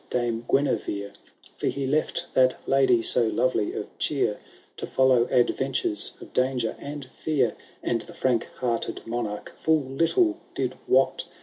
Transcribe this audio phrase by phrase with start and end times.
[0.09, 1.11] Dame Guenever,
[1.57, 4.39] For he left that lady so lovely of cheer.
[4.77, 10.73] To follow adventures of danger and fear; And the frank hearted Monarch fiill little did
[10.87, 11.27] wot.